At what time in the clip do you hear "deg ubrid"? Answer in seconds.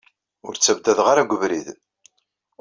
1.25-1.67